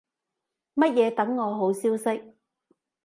[0.73, 2.33] 乜嘢等我好消息